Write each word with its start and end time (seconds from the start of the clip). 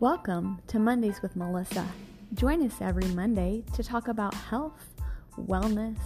Welcome 0.00 0.62
to 0.68 0.78
Mondays 0.78 1.20
with 1.20 1.36
Melissa. 1.36 1.86
Join 2.32 2.64
us 2.64 2.72
every 2.80 3.04
Monday 3.08 3.62
to 3.74 3.82
talk 3.82 4.08
about 4.08 4.32
health, 4.32 4.94
wellness, 5.38 5.98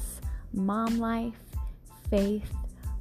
mom 0.53 0.99
life, 0.99 1.39
faith, 2.11 2.53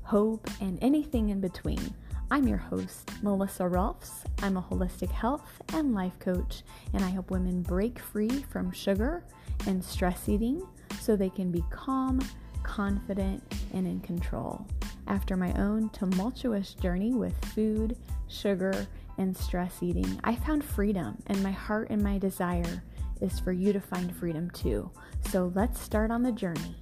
hope, 0.04 0.48
and 0.62 0.78
anything 0.84 1.30
in 1.30 1.42
between. 1.42 1.96
I'm 2.30 2.48
your 2.48 2.60
host, 2.60 3.10
Melissa 3.24 3.68
Rolfs. 3.68 4.24
I'm 4.44 4.56
a 4.56 4.62
holistic 4.62 5.10
health 5.10 5.64
and 5.74 5.96
life 5.96 6.20
coach, 6.20 6.62
and 6.94 7.04
I 7.04 7.10
help 7.10 7.32
women 7.32 7.64
break 7.64 7.98
free 7.98 8.44
from 8.52 8.72
sugar 8.72 9.24
and 9.66 9.84
stress 9.84 10.30
eating 10.30 10.62
so 11.02 11.16
they 11.16 11.32
can 11.32 11.52
be 11.52 11.64
calm, 11.72 12.20
confident, 12.62 13.42
and 13.74 13.88
in 13.88 14.00
control. 14.02 14.68
After 15.08 15.36
my 15.36 15.54
own 15.54 15.90
tumultuous 15.90 16.76
journey 16.76 17.16
with 17.16 17.34
food, 17.46 17.98
sugar, 18.28 18.88
and 19.18 19.36
stress 19.36 19.82
eating, 19.82 20.20
I 20.24 20.36
found 20.36 20.64
freedom, 20.64 21.18
and 21.28 21.42
my 21.44 21.52
heart 21.52 21.90
and 21.90 22.02
my 22.02 22.18
desire 22.18 22.84
is 23.22 23.40
for 23.40 23.52
you 23.52 23.74
to 23.74 23.80
find 23.80 24.16
freedom 24.16 24.50
too. 24.52 24.92
So 25.30 25.52
let's 25.56 25.80
start 25.80 26.12
on 26.12 26.24
the 26.24 26.32
journey. 26.32 26.76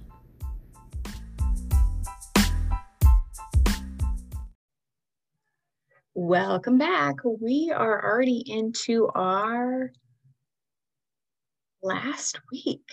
Welcome 6.14 6.78
back. 6.78 7.16
We 7.24 7.72
are 7.74 8.04
already 8.04 8.44
into 8.46 9.08
our 9.14 9.92
last 11.82 12.40
week 12.52 12.86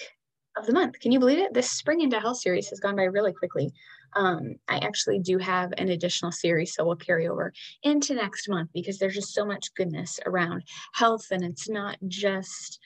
of 0.60 0.66
the 0.66 0.74
month. 0.74 1.00
Can 1.00 1.12
you 1.12 1.20
believe 1.20 1.40
it? 1.40 1.54
This 1.54 1.72
Spring 1.72 2.02
into 2.02 2.20
Health 2.20 2.40
series 2.40 2.70
has 2.70 2.80
gone 2.80 2.96
by 2.96 3.04
really 3.04 3.34
quickly. 3.34 3.72
Um, 4.14 4.56
I 4.68 4.80
actually 4.80 5.20
do 5.20 5.38
have 5.38 5.72
an 5.78 5.90
additional 5.90 6.32
series, 6.32 6.74
so 6.74 6.84
we'll 6.84 6.96
carry 6.96 7.28
over 7.28 7.54
into 7.84 8.16
next 8.16 8.50
month 8.50 8.72
because 8.74 8.98
there's 8.98 9.16
just 9.16 9.34
so 9.34 9.46
much 9.46 9.74
goodness 9.76 10.20
around 10.26 10.64
health, 10.94 11.28
and 11.32 11.44
it's 11.44 11.70
not 11.70 11.98
just 12.08 12.80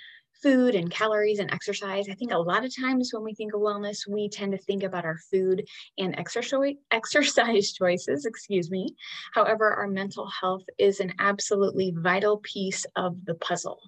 food 0.44 0.76
and 0.76 0.92
calories 0.92 1.40
and 1.40 1.52
exercise. 1.52 2.10
I 2.10 2.14
think 2.14 2.34
a 2.34 2.38
lot 2.38 2.66
of 2.66 2.76
times 2.76 3.12
when 3.14 3.24
we 3.24 3.34
think 3.34 3.54
of 3.54 3.62
wellness, 3.62 4.08
we 4.08 4.30
tend 4.30 4.52
to 4.52 4.58
think 4.58 4.84
about 4.84 5.06
our 5.06 5.18
food 5.32 5.66
and 5.98 6.14
exercise 6.18 7.72
choices, 7.80 8.26
excuse 8.26 8.70
me. 8.70 8.96
However, 9.34 9.74
our 9.74 9.88
mental 9.88 10.28
health 10.28 10.64
is 10.78 11.00
an 11.00 11.14
absolutely 11.20 11.94
vital 11.96 12.38
piece 12.44 12.86
of 12.96 13.16
the 13.26 13.36
puzzle. 13.36 13.80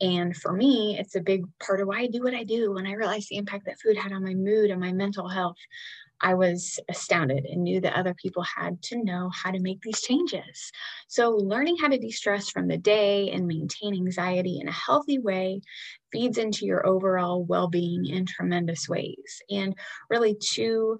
And 0.00 0.36
for 0.36 0.52
me, 0.52 0.96
it's 0.98 1.16
a 1.16 1.20
big 1.20 1.44
part 1.58 1.80
of 1.80 1.88
why 1.88 2.00
I 2.00 2.06
do 2.06 2.22
what 2.22 2.34
I 2.34 2.44
do. 2.44 2.72
When 2.72 2.86
I 2.86 2.92
realized 2.92 3.28
the 3.28 3.36
impact 3.36 3.66
that 3.66 3.80
food 3.80 3.96
had 3.96 4.12
on 4.12 4.24
my 4.24 4.34
mood 4.34 4.70
and 4.70 4.80
my 4.80 4.92
mental 4.92 5.28
health, 5.28 5.56
I 6.20 6.34
was 6.34 6.80
astounded 6.88 7.44
and 7.44 7.62
knew 7.62 7.80
that 7.80 7.94
other 7.94 8.14
people 8.14 8.42
had 8.42 8.82
to 8.84 9.02
know 9.02 9.30
how 9.34 9.50
to 9.50 9.60
make 9.60 9.80
these 9.82 10.00
changes. 10.00 10.70
So, 11.08 11.30
learning 11.30 11.76
how 11.78 11.88
to 11.88 11.98
de 11.98 12.10
stress 12.10 12.48
from 12.50 12.68
the 12.68 12.78
day 12.78 13.30
and 13.30 13.46
maintain 13.46 13.94
anxiety 13.94 14.58
in 14.60 14.68
a 14.68 14.72
healthy 14.72 15.18
way 15.18 15.60
feeds 16.12 16.38
into 16.38 16.64
your 16.64 16.86
overall 16.86 17.44
well 17.44 17.68
being 17.68 18.06
in 18.06 18.26
tremendous 18.26 18.88
ways. 18.88 19.42
And 19.50 19.74
really, 20.08 20.34
two 20.34 20.98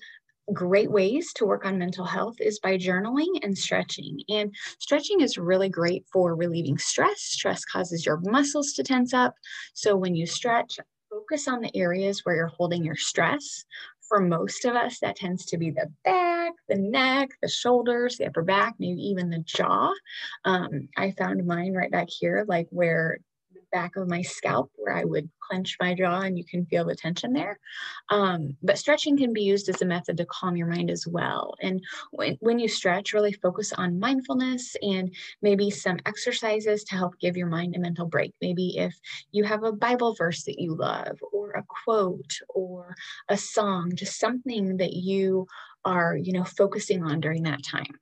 great 0.52 0.90
ways 0.90 1.32
to 1.34 1.44
work 1.46 1.66
on 1.66 1.78
mental 1.78 2.04
health 2.04 2.36
is 2.40 2.60
by 2.60 2.78
journaling 2.78 3.42
and 3.42 3.56
stretching. 3.56 4.20
And 4.28 4.54
stretching 4.78 5.20
is 5.20 5.38
really 5.38 5.68
great 5.68 6.06
for 6.12 6.36
relieving 6.36 6.78
stress. 6.78 7.20
Stress 7.20 7.64
causes 7.64 8.06
your 8.06 8.20
muscles 8.22 8.72
to 8.74 8.82
tense 8.84 9.12
up. 9.14 9.34
So, 9.74 9.96
when 9.96 10.14
you 10.14 10.26
stretch, 10.26 10.78
focus 11.10 11.48
on 11.48 11.60
the 11.60 11.74
areas 11.76 12.24
where 12.24 12.34
you're 12.36 12.46
holding 12.46 12.84
your 12.84 12.96
stress 12.96 13.64
for 14.08 14.20
most 14.20 14.64
of 14.64 14.74
us, 14.74 15.00
that 15.00 15.16
tends 15.16 15.46
to 15.46 15.58
be 15.58 15.70
the 15.70 15.90
back, 16.04 16.52
the 16.68 16.76
neck, 16.76 17.30
the 17.42 17.48
shoulders, 17.48 18.16
the 18.16 18.26
upper 18.26 18.42
back, 18.42 18.74
maybe 18.78 19.00
even 19.02 19.30
the 19.30 19.40
jaw. 19.40 19.92
Um, 20.44 20.88
I 20.96 21.12
found 21.12 21.46
mine 21.46 21.74
right 21.74 21.90
back 21.90 22.08
here, 22.08 22.44
like 22.46 22.68
where 22.70 23.18
the 23.52 23.60
back 23.72 23.96
of 23.96 24.08
my 24.08 24.22
scalp 24.22 24.70
where 24.76 24.94
I 24.94 25.04
would 25.04 25.28
clench 25.40 25.76
my 25.80 25.94
jaw 25.94 26.20
and 26.20 26.38
you 26.38 26.44
can 26.44 26.66
feel 26.66 26.84
the 26.84 26.94
tension 26.94 27.32
there. 27.32 27.58
Um, 28.10 28.56
but 28.62 28.78
stretching 28.78 29.16
can 29.16 29.32
be 29.32 29.42
used 29.42 29.68
as 29.68 29.82
a 29.82 29.86
method 29.86 30.16
to 30.18 30.26
calm 30.26 30.56
your 30.56 30.66
mind 30.66 30.90
as 30.90 31.06
well. 31.06 31.54
And 31.60 31.82
when, 32.10 32.36
when 32.40 32.58
you 32.58 32.68
stretch, 32.68 33.12
really 33.12 33.32
focus 33.32 33.72
on 33.72 34.00
mindfulness 34.00 34.76
and 34.82 35.14
maybe 35.42 35.70
some 35.70 35.98
exercises 36.06 36.84
to 36.84 36.96
help 36.96 37.18
give 37.18 37.36
your 37.36 37.48
mind 37.48 37.76
a 37.76 37.78
mental 37.78 38.06
break. 38.06 38.34
Maybe 38.40 38.76
if 38.76 38.94
you 39.32 39.44
have 39.44 39.64
a 39.64 39.72
Bible 39.72 40.14
verse 40.14 40.44
that 40.44 40.60
you 40.60 40.74
love, 40.74 41.18
quote, 41.84 42.38
or 42.48 42.94
a 43.28 43.36
song, 43.36 43.92
just 43.94 44.18
something 44.18 44.78
that 44.78 44.92
you 44.92 45.46
are, 45.84 46.16
you 46.16 46.32
know, 46.32 46.44
focusing 46.44 47.04
on 47.04 47.20
during 47.20 47.44
that 47.44 47.62
time. 47.64 47.98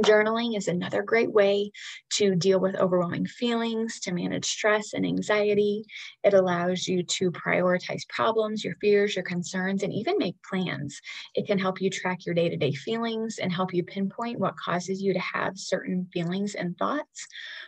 Journaling 0.00 0.58
is 0.58 0.68
another 0.68 1.02
great 1.02 1.32
way 1.32 1.70
to 2.14 2.34
deal 2.34 2.60
with 2.60 2.76
overwhelming 2.76 3.24
feelings, 3.24 3.98
to 4.00 4.12
manage 4.12 4.44
stress 4.44 4.92
and 4.92 5.06
anxiety. 5.06 5.86
It 6.22 6.34
allows 6.34 6.86
you 6.86 7.02
to 7.02 7.30
prioritize 7.30 8.06
problems, 8.06 8.62
your 8.62 8.74
fears, 8.78 9.16
your 9.16 9.24
concerns, 9.24 9.82
and 9.82 9.94
even 9.94 10.18
make 10.18 10.36
plans. 10.42 11.00
It 11.34 11.46
can 11.46 11.58
help 11.58 11.80
you 11.80 11.88
track 11.88 12.26
your 12.26 12.34
day 12.34 12.50
to 12.50 12.58
day 12.58 12.72
feelings 12.72 13.38
and 13.38 13.50
help 13.50 13.72
you 13.72 13.84
pinpoint 13.84 14.38
what 14.38 14.58
causes 14.58 15.00
you 15.00 15.14
to 15.14 15.20
have 15.20 15.56
certain 15.56 16.06
feelings 16.12 16.54
and 16.54 16.76
thoughts. 16.76 17.26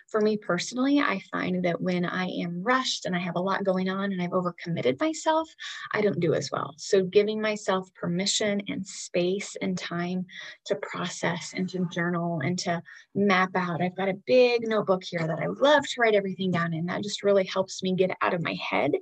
For 0.08 0.22
me 0.22 0.38
personally, 0.38 1.00
I 1.00 1.20
find 1.30 1.64
that 1.66 1.82
when 1.82 2.06
I 2.06 2.28
am 2.28 2.62
rushed 2.62 3.04
and 3.04 3.14
I 3.14 3.19
have 3.19 3.36
a 3.36 3.41
lot 3.41 3.64
going 3.64 3.91
on 3.91 4.10
and 4.10 4.22
I've 4.22 4.30
overcommitted 4.30 4.98
myself, 4.98 5.54
I 5.92 6.00
don't 6.00 6.19
do 6.19 6.32
as 6.32 6.50
well. 6.50 6.72
So, 6.78 7.04
giving 7.04 7.42
myself 7.42 7.92
permission 7.94 8.62
and 8.69 8.86
space 8.86 9.54
and 9.60 9.76
time 9.76 10.24
to 10.64 10.76
process 10.76 11.52
and 11.54 11.69
to 11.70 11.86
journal 11.92 12.41
and 12.41 12.58
to 12.60 12.82
map 13.14 13.50
out. 13.54 13.82
I've 13.82 13.96
got 13.96 14.08
a 14.08 14.19
big 14.26 14.66
notebook 14.66 15.04
here 15.04 15.26
that 15.26 15.41
I 15.41 15.46
love 15.46 15.84
to 15.86 16.00
write 16.00 16.14
everything 16.14 16.52
down 16.52 16.72
in. 16.72 16.86
That 16.86 17.02
just 17.02 17.22
really 17.22 17.44
helps 17.44 17.82
me 17.82 17.94
get 17.94 18.16
out 18.22 18.32
of 18.32 18.42
my 18.42 18.54
head 18.54 18.92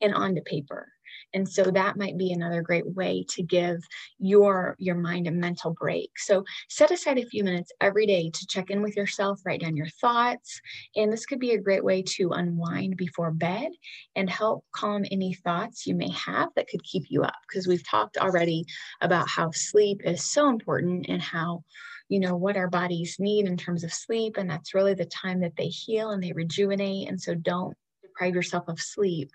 and 0.00 0.14
onto 0.14 0.42
paper. 0.42 0.88
And 1.34 1.48
so 1.48 1.64
that 1.64 1.96
might 1.96 2.16
be 2.16 2.32
another 2.32 2.62
great 2.62 2.86
way 2.86 3.24
to 3.30 3.42
give 3.42 3.82
your 4.18 4.76
your 4.78 4.94
mind 4.94 5.26
a 5.26 5.30
mental 5.30 5.72
break. 5.72 6.10
So 6.18 6.44
set 6.68 6.90
aside 6.90 7.18
a 7.18 7.26
few 7.26 7.44
minutes 7.44 7.72
every 7.80 8.06
day 8.06 8.30
to 8.30 8.46
check 8.46 8.70
in 8.70 8.82
with 8.82 8.96
yourself, 8.96 9.40
write 9.44 9.60
down 9.60 9.76
your 9.76 9.88
thoughts, 10.00 10.60
and 10.94 11.12
this 11.12 11.26
could 11.26 11.40
be 11.40 11.52
a 11.52 11.60
great 11.60 11.84
way 11.84 12.02
to 12.02 12.30
unwind 12.30 12.96
before 12.96 13.30
bed 13.30 13.70
and 14.14 14.30
help 14.30 14.64
calm 14.72 15.04
any 15.10 15.34
thoughts 15.34 15.86
you 15.86 15.94
may 15.94 16.10
have 16.10 16.48
that 16.56 16.68
could 16.68 16.82
keep 16.82 17.04
you 17.08 17.22
up. 17.22 17.36
Because 17.48 17.66
we've 17.66 17.86
talked 17.86 18.16
already 18.16 18.64
about 19.00 19.28
how 19.28 19.50
sleep 19.50 20.02
is 20.04 20.24
so 20.24 20.48
important 20.48 21.06
and 21.08 21.22
how 21.22 21.62
you 22.08 22.20
know 22.20 22.36
what 22.36 22.56
our 22.56 22.68
bodies 22.68 23.16
need 23.18 23.46
in 23.46 23.56
terms 23.56 23.82
of 23.82 23.92
sleep 23.92 24.36
and 24.36 24.48
that's 24.48 24.74
really 24.74 24.94
the 24.94 25.04
time 25.06 25.40
that 25.40 25.56
they 25.56 25.66
heal 25.66 26.10
and 26.10 26.22
they 26.22 26.32
rejuvenate. 26.32 27.08
And 27.08 27.20
so 27.20 27.34
don't 27.34 27.76
deprive 28.02 28.34
yourself 28.34 28.68
of 28.68 28.80
sleep 28.80 29.30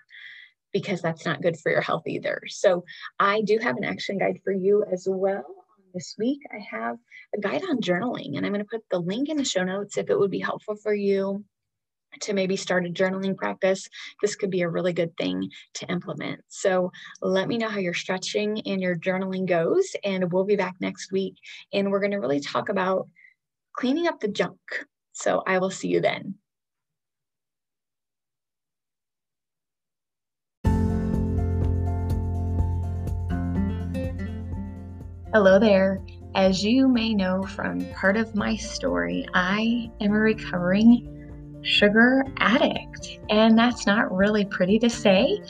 because 0.72 1.02
that's 1.02 1.24
not 1.24 1.42
good 1.42 1.58
for 1.58 1.70
your 1.70 1.80
health 1.80 2.06
either. 2.06 2.42
So 2.48 2.84
I 3.18 3.42
do 3.42 3.58
have 3.58 3.76
an 3.76 3.84
action 3.84 4.18
guide 4.18 4.40
for 4.44 4.52
you 4.52 4.84
as 4.90 5.06
well. 5.08 5.44
This 5.94 6.14
week, 6.18 6.40
I 6.50 6.58
have 6.70 6.96
a 7.36 7.40
guide 7.40 7.62
on 7.68 7.80
journaling, 7.80 8.36
and 8.36 8.46
I'm 8.46 8.52
going 8.52 8.64
to 8.64 8.70
put 8.70 8.84
the 8.90 8.98
link 8.98 9.28
in 9.28 9.36
the 9.36 9.44
show 9.44 9.62
notes 9.62 9.98
if 9.98 10.08
it 10.08 10.18
would 10.18 10.30
be 10.30 10.40
helpful 10.40 10.74
for 10.76 10.94
you 10.94 11.44
to 12.20 12.32
maybe 12.32 12.56
start 12.56 12.86
a 12.86 12.90
journaling 12.90 13.36
practice. 13.36 13.88
This 14.20 14.34
could 14.34 14.50
be 14.50 14.62
a 14.62 14.68
really 14.68 14.92
good 14.92 15.16
thing 15.16 15.50
to 15.74 15.86
implement. 15.90 16.40
So 16.48 16.92
let 17.20 17.48
me 17.48 17.58
know 17.58 17.68
how 17.68 17.78
your 17.78 17.94
stretching 17.94 18.62
and 18.66 18.80
your 18.80 18.96
journaling 18.96 19.46
goes, 19.46 19.94
and 20.02 20.32
we'll 20.32 20.44
be 20.44 20.56
back 20.56 20.76
next 20.80 21.12
week. 21.12 21.34
And 21.72 21.90
we're 21.90 22.00
going 22.00 22.12
to 22.12 22.18
really 22.20 22.40
talk 22.40 22.68
about 22.70 23.08
cleaning 23.74 24.06
up 24.06 24.20
the 24.20 24.28
junk. 24.28 24.58
So 25.12 25.42
I 25.46 25.58
will 25.58 25.70
see 25.70 25.88
you 25.88 26.00
then. 26.00 26.36
Hello 35.34 35.58
there. 35.58 35.98
As 36.34 36.62
you 36.62 36.86
may 36.86 37.14
know 37.14 37.42
from 37.42 37.86
part 37.94 38.18
of 38.18 38.34
my 38.34 38.54
story, 38.54 39.26
I 39.32 39.90
am 40.02 40.12
a 40.12 40.18
recovering 40.18 41.58
sugar 41.62 42.22
addict. 42.36 43.18
And 43.30 43.56
that's 43.56 43.86
not 43.86 44.14
really 44.14 44.44
pretty 44.44 44.78
to 44.80 44.90
say, 44.90 45.42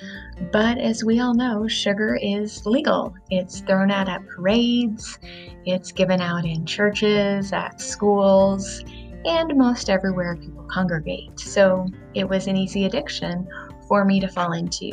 but 0.53 0.79
as 0.79 1.03
we 1.03 1.19
all 1.19 1.35
know, 1.35 1.67
sugar 1.67 2.17
is 2.23 2.65
legal. 2.65 3.13
It's 3.31 3.59
thrown 3.63 3.91
out 3.91 4.09
at 4.09 4.25
parades, 4.29 5.19
it's 5.67 5.91
given 5.91 6.21
out 6.21 6.45
in 6.45 6.65
churches, 6.65 7.53
at 7.53 7.81
schools, 7.81 8.85
and 9.25 9.59
most 9.59 9.91
everywhere 9.91 10.37
people 10.37 10.65
congregate. 10.71 11.41
So 11.41 11.89
it 12.15 12.29
was 12.29 12.47
an 12.47 12.57
easy 12.57 12.85
addiction 12.85 13.49
for 13.89 14.05
me 14.05 14.21
to 14.21 14.29
fall 14.29 14.53
into. 14.53 14.93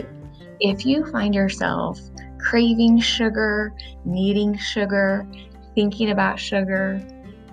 If 0.59 0.83
you 0.83 1.05
find 1.11 1.35
yourself 1.35 1.99
craving 2.49 2.99
sugar, 2.99 3.71
needing 4.05 4.57
sugar, 4.57 5.27
thinking 5.75 6.09
about 6.09 6.39
sugar. 6.39 6.99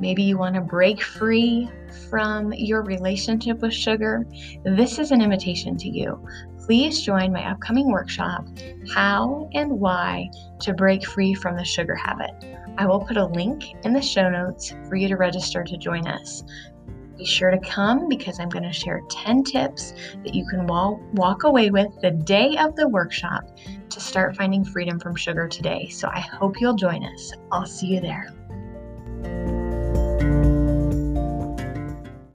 Maybe 0.01 0.23
you 0.23 0.39
want 0.39 0.55
to 0.55 0.63
break 0.63 1.03
free 1.03 1.71
from 2.09 2.51
your 2.55 2.83
relationship 2.83 3.61
with 3.61 3.75
sugar. 3.75 4.25
This 4.65 4.99
is 4.99 5.11
an 5.11 5.21
invitation 5.21 5.77
to 5.77 5.89
you. 5.91 6.27
Please 6.65 7.03
join 7.03 7.31
my 7.31 7.45
upcoming 7.51 7.93
workshop, 7.93 8.47
How 8.95 9.51
and 9.53 9.71
Why 9.71 10.31
to 10.61 10.73
Break 10.73 11.07
Free 11.07 11.35
from 11.35 11.57
the 11.57 11.65
Sugar 11.65 11.95
Habit. 11.95 12.31
I 12.79 12.87
will 12.87 13.01
put 13.01 13.19
a 13.19 13.27
link 13.27 13.65
in 13.85 13.93
the 13.93 14.01
show 14.01 14.31
notes 14.31 14.75
for 14.89 14.97
you 14.97 15.09
to 15.09 15.17
register 15.17 15.63
to 15.63 15.77
join 15.77 16.07
us. 16.07 16.43
Be 17.17 17.25
sure 17.25 17.51
to 17.51 17.59
come 17.59 18.09
because 18.09 18.39
I'm 18.39 18.49
going 18.49 18.65
to 18.65 18.73
share 18.73 19.01
10 19.11 19.45
tips 19.45 19.93
that 20.25 20.35
you 20.35 20.47
can 20.47 20.67
walk 20.67 21.45
away 21.45 21.71
with 21.71 21.89
the 22.03 22.11
day 22.11 22.57
of 22.59 22.77
the 22.77 22.89
workshop 22.89 23.45
to 23.89 24.01
start 24.01 24.37
finding 24.37 24.65
freedom 24.65 25.01
from 25.01 25.17
sugar 25.17 25.49
today. 25.49 25.89
So 25.89 26.09
I 26.09 26.21
hope 26.21 26.61
you'll 26.61 26.77
join 26.77 27.05
us. 27.05 27.33
I'll 27.51 27.67
see 27.67 27.87
you 27.87 28.01
there. 28.01 28.35